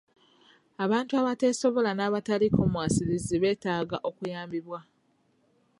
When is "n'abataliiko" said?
1.93-2.61